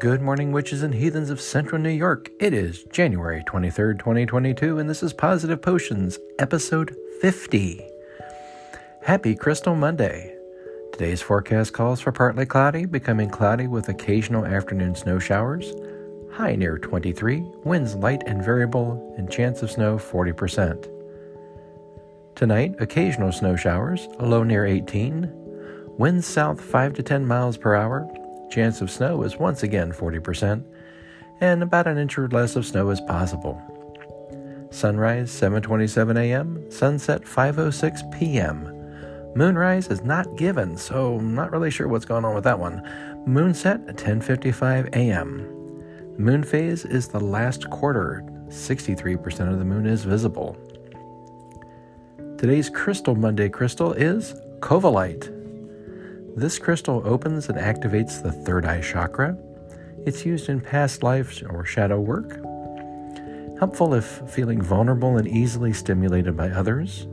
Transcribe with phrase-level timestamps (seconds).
[0.00, 2.30] Good morning, witches and heathens of central New York.
[2.38, 7.84] It is January 23rd, 2022, and this is Positive Potions, episode 50.
[9.02, 10.36] Happy Crystal Monday.
[10.92, 15.74] Today's forecast calls for partly cloudy, becoming cloudy with occasional afternoon snow showers.
[16.30, 20.88] High near 23, winds light and variable, and chance of snow 40%.
[22.36, 25.28] Tonight, occasional snow showers, low near 18,
[25.98, 28.08] winds south 5 to 10 miles per hour,
[28.50, 30.64] Chance of snow is once again 40%,
[31.40, 33.60] and about an inch or less of snow is possible.
[34.70, 38.74] Sunrise 7:27 a.m., sunset 5:06 p.m.
[39.34, 42.82] Moonrise is not given, so I'm not really sure what's going on with that one.
[43.26, 45.54] Moonset 10:55 a.m.
[46.18, 48.24] Moon phase is the last quarter.
[48.48, 50.56] 63% of the moon is visible.
[52.38, 55.37] Today's Crystal Monday crystal is Covellite.
[56.38, 59.36] This crystal opens and activates the third eye chakra.
[60.06, 62.38] It's used in past lives or shadow work.
[63.58, 67.08] Helpful if feeling vulnerable and easily stimulated by others.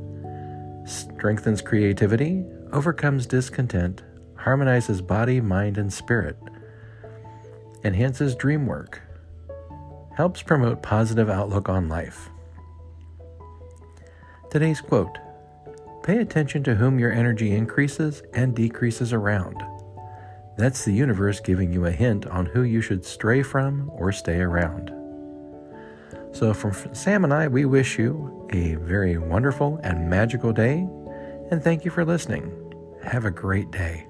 [0.85, 4.03] Strengthens creativity, overcomes discontent,
[4.35, 6.37] harmonizes body, mind, and spirit.
[7.83, 9.01] Enhances dream work.
[10.15, 12.29] Helps promote positive outlook on life.
[14.51, 15.17] Today's quote
[16.05, 19.63] Pay attention to whom your energy increases and decreases around.
[20.55, 24.39] That's the universe giving you a hint on who you should stray from or stay
[24.39, 24.93] around.
[26.31, 30.87] So, from Sam and I, we wish you a very wonderful and magical day,
[31.49, 32.53] and thank you for listening.
[33.01, 34.05] Have a great day.